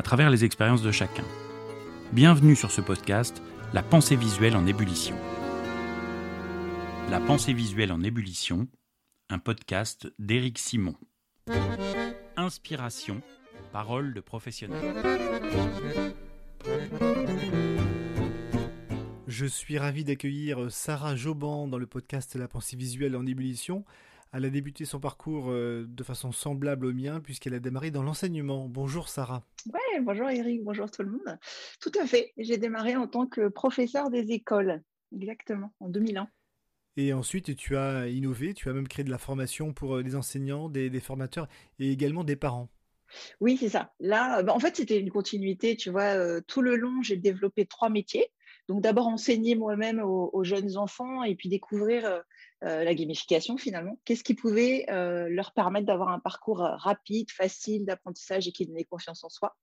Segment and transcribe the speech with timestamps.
[0.00, 1.26] à travers les expériences de chacun.
[2.14, 3.42] Bienvenue sur ce podcast,
[3.74, 5.14] La pensée visuelle en ébullition.
[7.10, 8.66] La pensée visuelle en ébullition,
[9.28, 10.94] un podcast d'Éric Simon.
[12.38, 13.20] Inspiration,
[13.72, 14.80] parole de professionnel.
[19.26, 23.84] Je suis ravi d'accueillir Sarah Joban dans le podcast La pensée visuelle en ébullition.
[24.32, 28.02] Elle a débuté son parcours euh, de façon semblable au mien puisqu'elle a démarré dans
[28.02, 28.68] l'enseignement.
[28.68, 29.44] Bonjour Sarah.
[29.72, 31.38] Ouais, bonjour Eric, bonjour tout le monde.
[31.80, 34.82] Tout à fait, j'ai démarré en tant que professeur des écoles,
[35.12, 36.28] exactement, en 2001.
[36.96, 40.16] Et ensuite, tu as innové, tu as même créé de la formation pour euh, les
[40.16, 42.68] enseignants, des, formateurs et également des parents.
[43.40, 43.92] Oui, c'est ça.
[44.00, 45.76] Là, bah, en fait, c'était une continuité.
[45.76, 48.30] Tu vois, euh, tout le long, j'ai développé trois métiers.
[48.68, 52.20] Donc, d'abord, enseigner moi-même aux, jeunes enfants et puis découvrir euh,
[52.62, 53.98] la gamification finalement.
[54.04, 58.66] Qu'est-ce qui pouvait euh, leur permettre d'avoir un parcours euh, rapide, facile d'apprentissage et qui
[58.66, 59.56] donnait confiance en soi?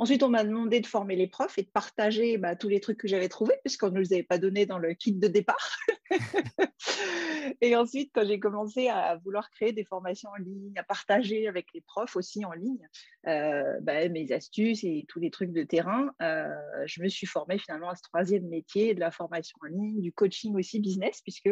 [0.00, 2.98] Ensuite, on m'a demandé de former les profs et de partager bah, tous les trucs
[2.98, 5.76] que j'avais trouvés, puisqu'on ne les avait pas donnés dans le kit de départ.
[7.60, 11.66] et ensuite, quand j'ai commencé à vouloir créer des formations en ligne, à partager avec
[11.74, 12.86] les profs aussi en ligne
[13.24, 17.96] bah, mes astuces et tous les trucs de terrain, je me suis formée finalement à
[17.96, 21.50] ce troisième métier de la formation en ligne, du coaching aussi business, puisque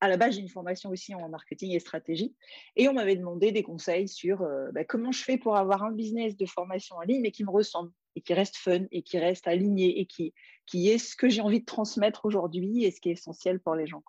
[0.00, 2.34] à la base, j'ai une formation aussi en marketing et stratégie.
[2.76, 5.92] Et on m'avait demandé des conseils sur euh, bah, comment je fais pour avoir un
[5.92, 9.18] business de formation en ligne, mais qui me ressemble et qui reste fun et qui
[9.18, 13.08] reste aligné et qui, est ce que j'ai envie de transmettre aujourd'hui et ce qui
[13.08, 14.02] est essentiel pour les gens.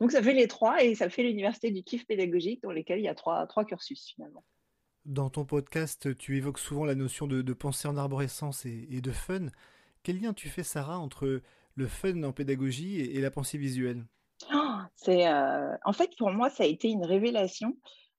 [0.00, 3.04] Donc, ça fait les trois et ça fait l'université du kiff pédagogique dans lesquels il
[3.04, 4.44] y a trois, trois cursus finalement.
[5.04, 9.48] Dans ton podcast, tu évoques souvent la notion de, pensée en arborescence et, de fun.
[10.02, 11.42] Quel lien tu fais, Sarah, entre
[11.74, 14.06] le fun en pédagogie et la pensée visuelle?
[14.96, 17.76] C'est, euh, en fait, pour moi, ça a été une révélation.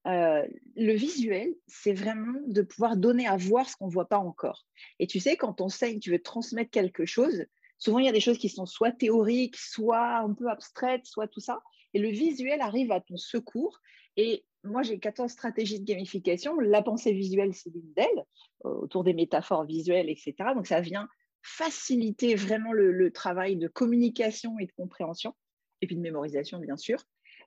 [0.07, 4.19] Euh, le visuel, c'est vraiment de pouvoir donner à voir ce qu'on ne voit pas
[4.19, 4.65] encore.
[4.99, 7.45] Et tu sais, quand on sait tu veux transmettre quelque chose,
[7.79, 11.27] souvent il y a des choses qui sont soit théoriques, soit un peu abstraites, soit
[11.27, 11.61] tout ça.
[11.93, 13.79] Et le visuel arrive à ton secours.
[14.15, 16.59] Et moi, j'ai 14 stratégies de gamification.
[16.59, 18.25] La pensée visuelle, c'est l'une d'elles,
[18.63, 20.33] autour des métaphores visuelles, etc.
[20.55, 21.07] Donc, ça vient
[21.41, 25.35] faciliter vraiment le travail de communication et de compréhension
[25.85, 26.99] et puis de mémorisation, bien sûr.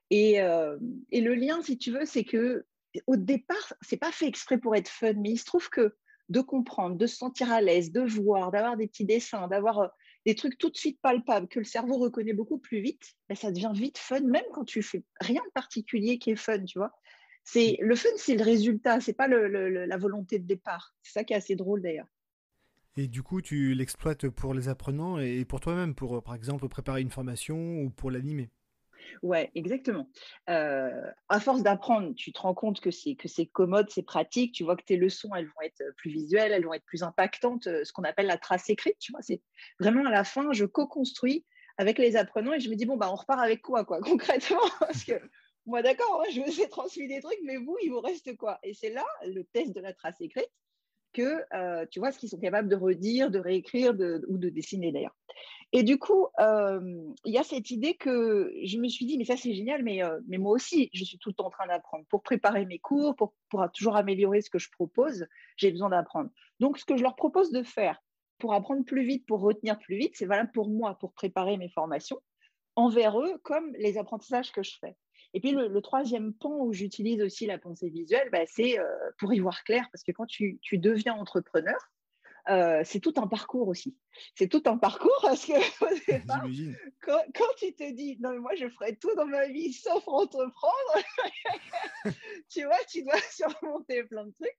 [0.09, 0.77] Et, euh,
[1.11, 2.65] et le lien, si tu veux, c'est que
[3.05, 5.95] au départ, c'est pas fait exprès pour être fun, mais il se trouve que
[6.29, 9.87] de comprendre, de se sentir à l'aise, de voir, d'avoir des petits dessins, d'avoir euh,
[10.25, 13.51] des trucs tout de suite palpables que le cerveau reconnaît beaucoup plus vite, ben ça
[13.51, 16.91] devient vite fun, même quand tu fais rien de particulier qui est fun, tu vois.
[17.43, 20.93] C'est le fun, c'est le résultat, c'est pas la volonté de départ.
[21.01, 22.07] C'est ça qui est assez drôle d'ailleurs.
[22.99, 26.67] Et du coup, tu l'exploites pour les apprenants et pour toi-même, pour euh, par exemple
[26.67, 28.49] préparer une formation ou pour l'animer.
[29.23, 30.09] Ouais, exactement.
[30.49, 34.53] Euh, à force d'apprendre, tu te rends compte que c'est que c'est commode, c'est pratique.
[34.53, 37.67] Tu vois que tes leçons, elles vont être plus visuelles, elles vont être plus impactantes.
[37.67, 39.41] Euh, ce qu'on appelle la trace écrite, tu vois, c'est
[39.79, 41.45] vraiment à la fin, je co-construis
[41.77, 44.59] avec les apprenants et je me dis bon bah on repart avec quoi quoi concrètement?
[44.81, 45.13] Parce que
[45.65, 48.59] moi d'accord, je vous ai transmis des trucs, mais vous il vous reste quoi?
[48.61, 50.51] Et c'est là le test de la trace écrite
[51.13, 53.93] que euh, tu vois ce qu'ils sont capables de redire, de réécrire
[54.27, 55.15] ou de dessiner d'ailleurs.
[55.71, 59.25] Et du coup, euh, il y a cette idée que je me suis dit, mais
[59.25, 61.67] ça c'est génial, mais, euh, mais moi aussi, je suis tout le temps en train
[61.67, 62.05] d'apprendre.
[62.09, 65.27] Pour préparer mes cours, pour, pour toujours améliorer ce que je propose,
[65.57, 66.31] j'ai besoin d'apprendre.
[66.59, 68.01] Donc, ce que je leur propose de faire
[68.39, 71.69] pour apprendre plus vite, pour retenir plus vite, c'est valable pour moi, pour préparer mes
[71.69, 72.19] formations
[72.75, 74.95] envers eux, comme les apprentissages que je fais.
[75.33, 78.85] Et puis le, troisième pan où j'utilise aussi la pensée visuelle, bah, c'est euh,
[79.19, 81.77] pour y voir clair, parce que quand tu, deviens entrepreneur,
[82.49, 83.95] euh, c'est tout un parcours aussi.
[84.35, 85.53] C'est tout un parcours parce que
[87.01, 90.07] quand, quand, tu te dis non mais moi je ferai tout dans ma vie sauf
[90.07, 90.93] entreprendre,
[92.49, 94.57] tu vois, tu dois surmonter plein de trucs.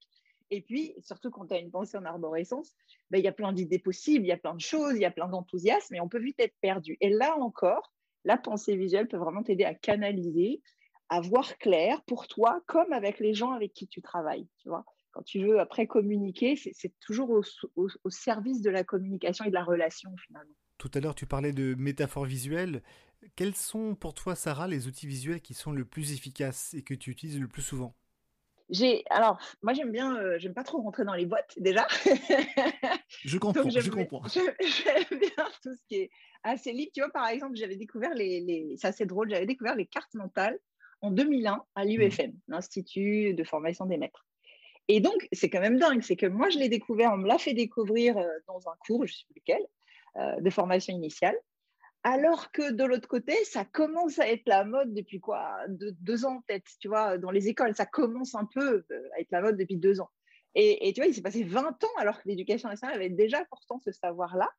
[0.51, 2.75] Et puis, surtout quand tu as une pensée en arborescence,
[3.09, 5.05] bah, il y a plein d'idées possibles, il y a plein de choses, il y
[5.05, 6.97] a plein d'enthousiasme, et on peut vite être perdu.
[6.99, 7.93] Et là encore,
[8.25, 10.61] la pensée visuelle peut vraiment t'aider à canaliser,
[11.09, 14.47] à voir clair pour toi, comme avec les gens avec qui tu travailles.
[14.57, 17.29] Tu vois Quand tu veux après communiquer, c'est toujours
[17.75, 20.55] au, service de la communication et de la relation finalement.
[20.77, 22.81] Tout à l'heure, tu parlais de métaphores visuelles.
[23.35, 26.93] Quels sont pour toi, Sarah, les outils visuels qui sont le plus efficaces et que
[26.93, 27.93] tu utilises le plus souvent?
[28.71, 31.85] J'ai alors moi j'aime bien euh, j'aime pas trop rentrer dans les boîtes déjà.
[33.09, 34.23] Je comprends je comprends.
[34.27, 36.09] j'aime bien tout ce qui est
[36.43, 36.91] assez libre.
[36.93, 40.13] Tu vois par exemple j'avais découvert les, les c'est assez drôle j'avais découvert les cartes
[40.15, 40.57] mentales
[41.01, 42.39] en 2001 à l'UFM mmh.
[42.47, 44.25] l'institut de formation des maîtres.
[44.87, 47.37] Et donc c'est quand même dingue c'est que moi je l'ai découvert on me l'a
[47.37, 49.65] fait découvrir euh, dans un cours je sais plus lequel
[50.17, 51.35] euh, de formation initiale
[52.03, 56.41] alors que de l'autre côté, ça commence à être la mode depuis quoi Deux ans
[56.47, 59.57] peut-être, tu vois, dans les écoles, ça commence un peu euh, à être la mode
[59.57, 60.09] depuis deux ans.
[60.53, 63.79] Et, tu vois, il s'est passé 20 ans alors que l'éducation nationale avait déjà pourtant
[63.79, 64.49] ce savoir-là.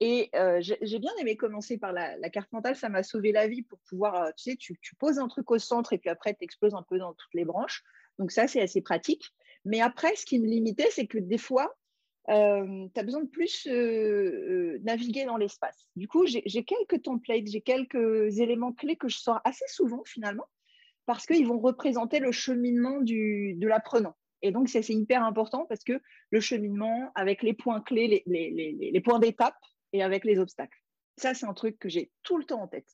[0.00, 3.62] Et euh, j'ai bien aimé commencer par la, carte mentale, ça m'a sauvé la vie
[3.62, 6.44] pour pouvoir, euh, tu sais, tu, poses un truc au centre et puis après, tu
[6.44, 7.82] exploses un peu dans toutes les branches.
[8.18, 9.30] Donc ça, c'est assez pratique.
[9.64, 11.74] Mais après, ce qui me limitait, c'est que des fois,
[12.28, 13.66] euh, tu as besoin de plus
[14.84, 15.88] naviguer dans l'espace.
[15.96, 20.46] Du coup, j'ai quelques templates, j'ai quelques éléments clés que je sors assez souvent finalement,
[21.06, 24.16] parce qu'ils vont représenter le cheminement du, de l'apprenant.
[24.42, 26.00] Et donc, c'est hyper important parce que
[26.30, 29.56] le cheminement avec les points clés, les, les, les points d'étape
[29.92, 30.78] et avec les obstacles.
[31.16, 32.88] Ça, c'est un truc que j'ai tout le temps en tête.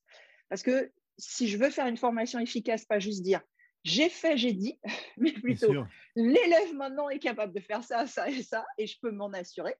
[0.48, 3.40] Parce que si je veux faire une formation efficace, pas juste dire
[3.86, 4.78] j'ai fait, j'ai dit,
[5.16, 5.72] mais plutôt
[6.16, 9.76] l'élève maintenant est capable de faire ça, ça et ça, et je peux m'en assurer.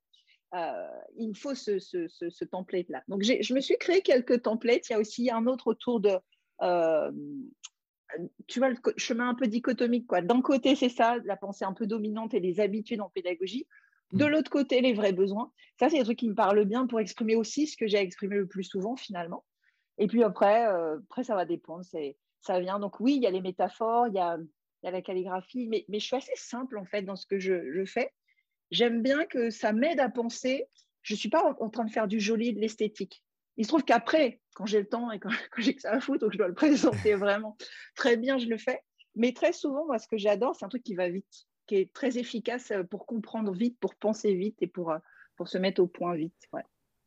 [0.55, 3.03] Euh, il me faut ce, ce, template-là.
[3.09, 4.89] Donc, je me suis créé quelques templates.
[4.89, 6.17] Il y a aussi un autre autour de,
[6.63, 7.11] euh,
[8.47, 10.07] tu vois, le chemin un peu dichotomique.
[10.09, 13.67] D'un côté, c'est ça, la pensée un peu dominante et les habitudes en pédagogie.
[14.13, 14.29] De mm.
[14.29, 15.53] l'autre côté, les vrais besoins.
[15.81, 18.37] Ça, c'est des trucs qui me parlent bien pour exprimer aussi ce que j'ai exprimé
[18.37, 19.45] le plus souvent, finalement.
[19.99, 21.85] Et puis après, euh, après ça va dépendre.
[21.85, 22.79] C'est ça vient.
[22.79, 24.39] Donc oui, il y a les métaphores, il y a,
[24.83, 28.13] la calligraphie, mais, je suis assez simple en fait dans ce que je, fais.
[28.71, 30.69] J'aime bien que ça m'aide à penser.
[31.03, 33.23] Je ne suis pas en, train de faire du joli, de l'esthétique.
[33.57, 36.27] Il se trouve qu'après, quand j'ai le temps et quand, j'ai que ça à foutre
[36.27, 36.55] ou je dois le
[37.03, 37.57] présenter vraiment
[37.95, 38.81] très bien, je le fais.
[39.15, 41.93] Mais très souvent, moi, ce que j'adore, c'est un truc qui va vite, qui est
[41.93, 44.95] très efficace pour comprendre vite, pour penser vite et pour,
[45.37, 46.49] pour se mettre au point vite.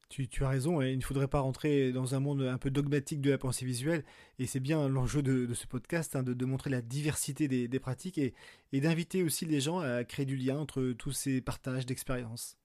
[0.09, 3.29] Tu, as raison, il ne faudrait pas rentrer dans un monde un peu dogmatique de
[3.29, 4.03] la pensée visuelle,
[4.39, 8.33] et c'est bien l'enjeu de, ce podcast, hein, de, montrer la diversité des, pratiques et,
[8.73, 12.57] d'inviter aussi les gens à créer du lien entre tous ces partages d'expériences.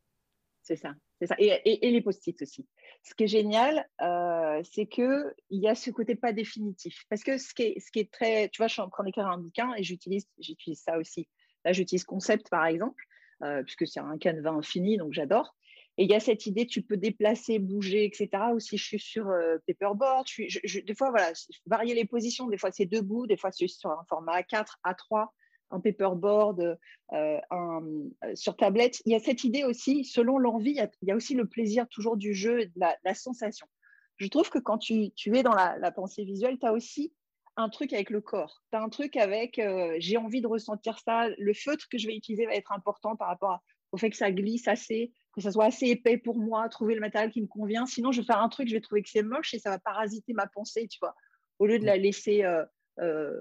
[0.63, 2.67] C'est ça, c'est ça, et, les post-it aussi.
[3.03, 7.37] Ce qui est génial, euh, c'est qu'il y a ce côté pas définitif, parce que
[7.37, 10.27] ce qui est, très, tu vois, je suis en train d'écrire un bouquin et j'utilise,
[10.39, 11.29] j'utilise ça aussi.
[11.67, 13.05] Là, j'utilise Concept par exemple,
[13.43, 15.55] euh, puisque c'est un canevas infini, donc j'adore.
[15.97, 18.29] Et il y a cette idée, tu peux déplacer, bouger, etc.
[18.53, 20.27] Aussi, je suis sur euh, paperboard.
[20.27, 21.33] Je des fois, voilà,
[21.67, 22.49] varier les positions.
[22.49, 23.27] Des fois, c'est debout.
[23.27, 25.29] Des fois, c'est sur un format A4, A3,
[25.71, 26.79] un paperboard,
[27.13, 27.83] euh, un,
[28.25, 29.03] euh, sur tablette.
[29.07, 32.17] Il y a cette idée aussi, selon l'envie, il, y a aussi le plaisir toujours
[32.17, 33.69] du jeu de la, sensation.
[34.17, 37.13] Je trouve que quand tu, es dans la, pensée visuelle, tu as aussi
[37.57, 38.63] un truc avec le corps.
[38.73, 39.61] Tu as un truc avec
[39.99, 41.29] j'ai envie de ressentir ça.
[41.39, 43.61] Le feutre que je vais utiliser va être important par rapport
[43.93, 47.01] au fait que ça glisse assez que ça soit assez épais pour moi, trouver le
[47.01, 47.87] matériel qui me convient.
[47.87, 49.79] Sinon, je vais faire un truc, je vais trouver que c'est moche et ça va
[49.79, 51.15] parasiter ma pensée, tu vois.
[51.59, 52.65] Au lieu de la laisser euh,
[53.01, 53.33] euh,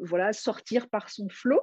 [0.00, 1.60] voilà, sortir par son flot,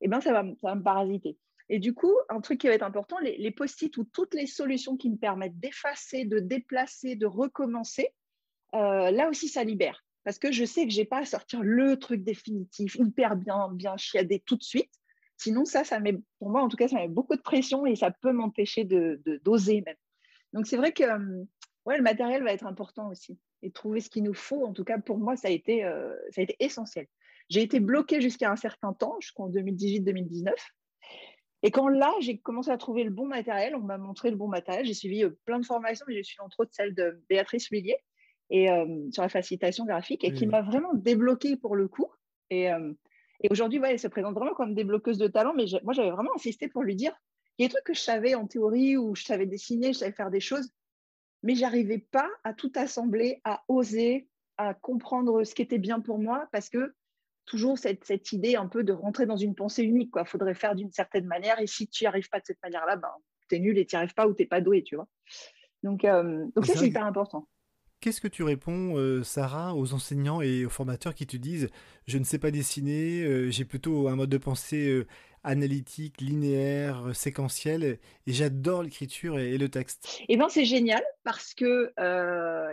[0.00, 1.38] eh ben, ça, va, ça va me parasiter.
[1.68, 4.96] Et du coup, un truc qui va être important, les, post-it ou toutes les solutions
[4.96, 8.14] qui me permettent d'effacer, de déplacer, de recommencer,
[8.74, 10.04] euh, là aussi, ça libère.
[10.24, 13.68] Parce que je sais que je n'ai pas à sortir le truc définitif, hyper bien,
[13.72, 14.92] bien chiadé tout de suite.
[15.38, 17.94] Sinon, ça, ça met, pour moi, en tout cas, ça met beaucoup de pression et
[17.94, 19.96] ça peut m'empêcher de, d'oser même.
[20.52, 21.44] Donc, c'est vrai que euh,
[21.86, 23.38] ouais, le matériel va être important aussi.
[23.62, 26.12] Et trouver ce qu'il nous faut, en tout cas, pour moi, ça a été, euh,
[26.30, 27.06] ça a été essentiel.
[27.48, 30.52] J'ai été bloquée jusqu'à un certain temps, jusqu'en 2018-2019.
[31.62, 34.48] Et quand là, j'ai commencé à trouver le bon matériel, on m'a montré le bon
[34.48, 34.86] matériel.
[34.86, 37.96] J'ai suivi euh, plein de formations, mais j'ai suivi entre autres celle de Béatrice Lullier
[38.50, 38.68] et,
[39.12, 42.06] sur la facilitation graphique et qui m'a vraiment débloquée pour le coup.
[42.48, 42.70] Et,
[43.40, 46.68] et aujourd'hui, elle se présente vraiment comme débloqueuse de talent, mais moi, j'avais vraiment insisté
[46.68, 47.12] pour lui dire
[47.58, 49.98] il y a des trucs que je savais en théorie, ou je savais dessiner, je
[49.98, 50.70] savais faire des choses,
[51.42, 54.28] mais j'arrivais pas à tout assembler, à oser,
[54.58, 56.94] à comprendre ce qui était bien pour moi, parce que
[57.46, 60.12] toujours cette, cette idée un peu de rentrer dans une pensée unique.
[60.16, 62.96] Il faudrait faire d'une certaine manière, et si tu n'y arrives pas de cette manière-là,
[62.96, 63.10] ben,
[63.48, 65.08] tu es nul et tu n'y arrives pas ou tu n'es pas doué, tu vois.
[65.82, 67.48] Donc, euh, donc ça, c'est hyper important.
[68.00, 71.68] Qu'est-ce que tu réponds, euh, Sarah, aux enseignants et aux formateurs qui te disent
[72.06, 75.06] je ne sais pas dessiner, euh, j'ai plutôt un mode de pensée euh,
[75.42, 77.98] analytique, linéaire, séquentiel, et
[78.32, 80.22] j'adore l'écriture et, le texte?
[80.28, 81.92] Eh bien, c'est génial parce que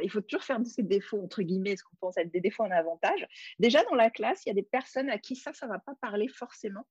[0.03, 2.63] il faut toujours faire de ces défauts, entre guillemets, ce qu'on pense être des défauts
[2.63, 3.25] en avantage.
[3.57, 5.79] Déjà, dans la classe, il y a des personnes à qui ça, ça ne va
[5.79, 6.85] pas parler forcément,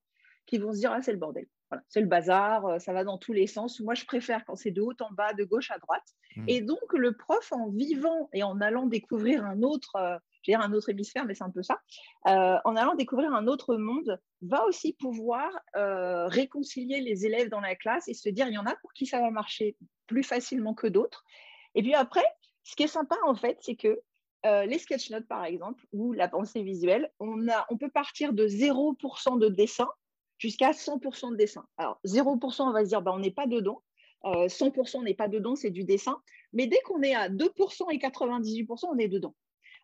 [0.46, 1.46] qui vont se dire ah, c'est le bordel
[1.88, 3.80] c'est le bazar, euh, ça va dans tous les sens.
[3.80, 6.04] Moi, je préfère quand c'est de haut en bas, de gauche à droite.
[6.36, 6.44] Hmm.
[6.48, 10.58] Et donc, le prof, en vivant et en allant découvrir un autre, euh, je veux
[10.58, 11.80] dire un autre hémisphère, mais c'est un peu ça,
[12.26, 17.60] euh, en allant découvrir un autre monde, va aussi pouvoir euh, réconcilier les élèves dans
[17.60, 19.76] la classe et se dire, il y en a pour qui ça va marcher
[20.06, 21.24] plus facilement que d'autres.
[21.74, 22.24] Et puis après,
[22.62, 24.00] ce qui est sympa, en fait, c'est que
[24.46, 28.34] euh, les sketch notes, par exemple, ou la pensée visuelle, on, a, on peut partir
[28.34, 29.88] de 0% de dessin
[30.44, 31.64] jusqu'à 100% de dessin.
[31.78, 33.82] Alors, 0%, on va se dire, bah, on n'est pas dedans.
[34.22, 36.20] 100% n'est pas dedans, c'est du dessin.
[36.52, 39.34] Mais dès qu'on est à 2% et 98%, on est dedans.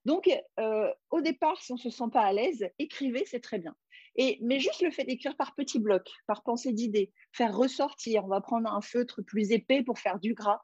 [0.04, 3.58] Donc, euh, au départ, si on ne se sent pas à l'aise, écrivez, c'est très
[3.58, 3.74] bien.
[4.16, 8.28] Et, mais juste le fait d'écrire par petits blocs, par pensée d'idées, faire ressortir, on
[8.28, 10.60] va prendre un feutre plus épais pour faire du gras,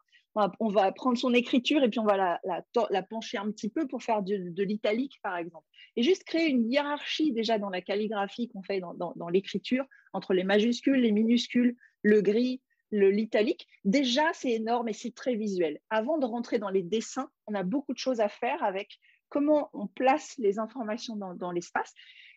[0.61, 4.03] on va, prendre son écriture et puis on va la, pencher un petit peu pour
[4.03, 5.67] faire de, l'italique, par exemple.
[5.97, 10.35] Et juste créer une hiérarchie déjà dans la calligraphie qu'on fait dans, dans l'écriture, entre
[10.35, 12.61] les majuscules, les minuscules, le gris,
[12.93, 15.81] l'italique, déjà c'est énorme et c'est très visuel.
[15.91, 19.71] Avant de rentrer dans les dessins, on a beaucoup de choses à faire avec comment
[19.73, 21.93] on place les informations dans, l'espace.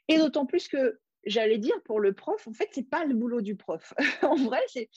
[0.08, 3.14] Et d'autant plus que, j'allais dire, pour le prof, en fait, ce n'est pas le
[3.14, 3.94] boulot du prof.
[4.24, 4.90] en vrai, c'est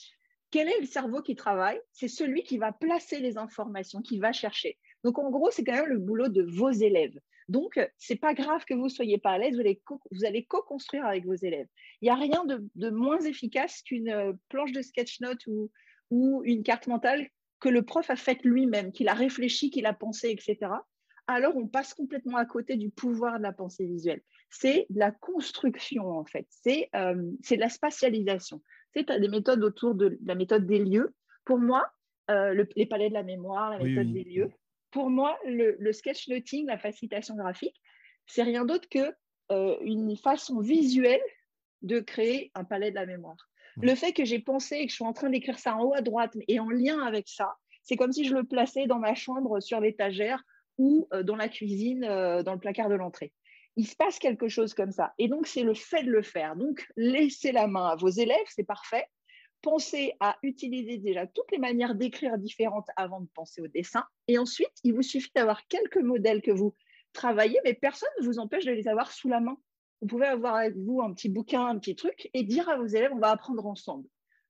[0.53, 1.81] quel est le cerveau qui travaille?
[1.93, 4.77] C'est celui qui va placer les informations, qui va chercher.
[5.03, 7.19] Donc, en gros, c'est quand même le boulot de vos élèves.
[7.49, 11.33] Donc, c'est pas grave que vous soyez pas à l'aise, vous allez co-construire avec vos
[11.33, 11.65] élèves.
[12.01, 15.71] Il n'y a rien de, moins efficace qu'une euh, planche de sketch note ou,
[16.45, 17.27] une carte mentale
[17.59, 20.69] que le prof a faite lui-même, qu'il a réfléchi, qu'il a pensé, etc
[21.27, 24.21] alors on passe complètement à côté du pouvoir de la pensée visuelle.
[24.49, 26.45] C'est la construction, en fait.
[26.49, 28.61] C'est euh, de la spatialisation.
[28.95, 31.13] Tu as des méthodes autour de la méthode des lieux.
[31.45, 31.91] Pour moi,
[32.31, 34.51] euh, les palais de la mémoire, la méthode des lieux.
[34.91, 37.81] Pour moi, le, le sketchnoting, la facilitation graphique,
[38.27, 39.13] c'est rien d'autre que
[39.51, 41.21] euh, une façon visuelle
[41.81, 43.49] de créer un palais de la mémoire.
[43.81, 45.93] Le fait que j'ai pensé et que je suis en train d'écrire ça en haut
[45.93, 49.15] à droite et en lien avec ça, c'est comme si je le plaçais dans ma
[49.15, 50.41] chambre sur l'étagère
[50.77, 53.33] ou euh, dans la cuisine, euh, dans le placard de l'entrée.
[53.75, 55.13] Il se passe quelque chose comme ça.
[55.17, 56.55] Et donc, c'est le fait de le faire.
[56.55, 59.07] Donc, laissez la main à vos élèves, c'est parfait.
[59.61, 64.03] Pensez à utiliser déjà toutes les manières d'écrire différentes avant de penser au dessin.
[64.27, 66.75] Et ensuite, il vous suffit d'avoir quelques modèles que vous
[67.13, 69.57] travaillez, mais personne ne vous empêche de les avoir sous la main.
[70.01, 72.85] Vous pouvez avoir avec vous un petit bouquin, un petit truc, et dire à vos
[72.85, 74.07] élèves, on va apprendre ensemble.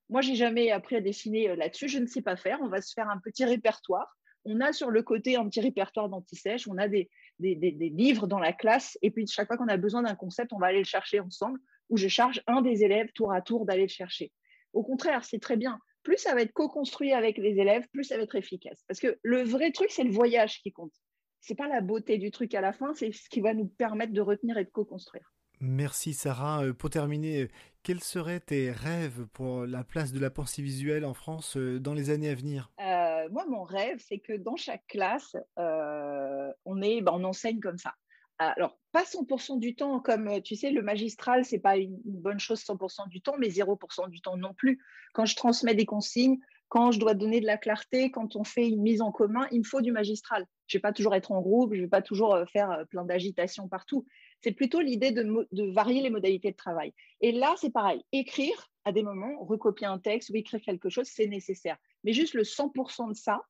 [0.10, 2.60] Moi, j'ai jamais appris à dessiner euh, là-dessus, je ne sais pas faire.
[2.62, 6.10] On va se faire un petit répertoire on a sur le côté un petit répertoire
[6.10, 7.10] d'anti-sèche, on a des,
[7.40, 10.68] livres dans la classe, et puis chaque fois qu'on a besoin d'un concept, on va
[10.68, 11.60] aller le chercher ensemble,
[11.90, 14.32] ou je charge un des élèves tour à tour d'aller le chercher.
[14.74, 15.80] Au contraire, c'est très bien.
[16.04, 18.84] Plus ça va être co-construit avec les élèves, plus ça va être efficace.
[18.88, 20.94] Parce que le vrai truc, c'est le voyage qui compte.
[21.42, 23.68] Ce n'est pas la beauté du truc à la fin, c'est ce qui va nous
[23.68, 25.34] permettre de retenir et de co-construire.
[25.60, 26.64] Merci Sarah.
[26.64, 27.50] Euh, pour terminer,
[27.84, 31.94] quels seraient tes rêves pour la place de la pensée visuelle en France euh, dans
[31.94, 32.72] les années à venir?
[32.80, 37.78] Euh, Moi, mon rêve, c'est que dans chaque classe, on, est, ben, on enseigne comme
[37.78, 37.94] ça.
[38.40, 42.62] Alors, pas 100% du temps, comme tu sais, le magistral, c'est pas une bonne chose
[42.62, 44.82] 100% du temps, mais 0% du temps non plus.
[45.14, 46.40] Quand je transmets des consignes,
[46.74, 49.60] quand je dois donner de la clarté, quand on fait une mise en commun, il
[49.60, 50.48] me faut du magistral.
[50.66, 53.06] Je ne vais pas toujours être en groupe, je ne vais pas toujours faire plein
[53.06, 54.08] d'agitation partout.
[54.42, 56.92] C'est plutôt l'idée de, varier les modalités de travail.
[57.22, 58.04] Et là, c'est pareil.
[58.12, 61.78] Écrire à des moments, recopier un texte ou écrire quelque chose, c'est nécessaire.
[62.04, 63.44] Mais juste le 100% de ça,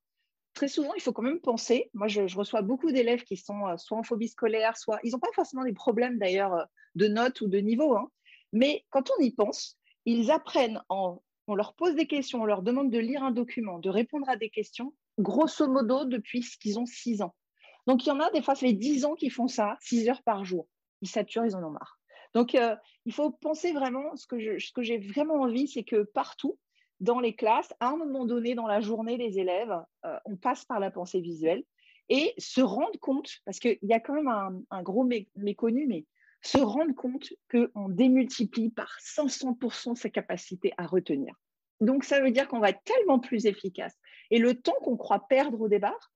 [0.52, 1.88] très souvent, il faut quand même penser.
[1.94, 5.00] Moi, je, reçois beaucoup d'élèves qui sont euh, soit en phobie scolaire, soit.
[5.02, 6.64] Ils n'ont pas forcément des problèmes d'ailleurs euh,
[6.94, 7.96] de notes ou de niveau.
[7.96, 8.06] Hein.
[8.52, 11.22] Mais quand on y pense, ils apprennent en.
[11.46, 14.36] On leur pose des questions, on leur demande de lire un document, de répondre à
[14.36, 17.34] des questions, grosso modo depuis qu'ils ont 6 ans.
[17.86, 20.08] Donc, il y en a des fois, ça fait 10 ans qu'ils font ça, 6
[20.08, 20.66] heures par jour
[21.04, 21.98] ils saturent, ils en ont marre.
[22.34, 22.74] Donc, euh,
[23.04, 24.38] il faut penser vraiment, ce que,
[24.82, 26.58] j'ai vraiment envie, c'est que partout,
[27.00, 29.74] dans les classes, à un moment donné dans la journée, les élèves,
[30.04, 31.62] euh, on passe par la pensée visuelle
[32.08, 36.04] et se rendre compte, parce qu'il y a quand même un, gros méconnu, mais
[36.44, 41.34] se rendre compte qu'on démultiplie par 500% sa capacité à retenir.
[41.80, 43.94] Donc, ça veut dire qu'on va être tellement plus efficace.
[44.30, 46.12] Et le temps qu'on croit perdre au départ,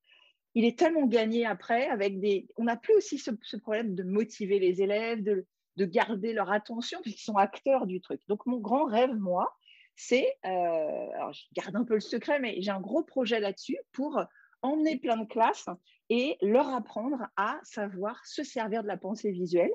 [0.54, 2.47] il est tellement gagné après avec des.
[2.56, 7.25] On n'a plus aussi ce, problème de motiver les élèves, de, garder leur attention, puisqu'ils
[7.25, 8.20] sont acteurs du truc.
[8.28, 9.56] Donc, mon grand rêve, moi,
[9.97, 10.37] c'est.
[10.44, 14.20] Euh, alors, je garde un peu le secret, mais j'ai un gros projet là-dessus pour
[14.62, 15.66] emmener plein de classes
[16.11, 19.70] et leur apprendre à savoir se servir de la pensée visuelle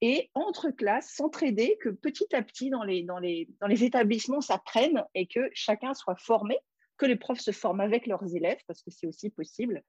[0.00, 4.40] et entre classes s'entraider, que petit à petit dans les, dans les, dans les établissements
[4.40, 6.58] ça prenne et que chacun soit formé,
[6.96, 9.82] que les profs se forment avec leurs élèves, parce que c'est aussi possible,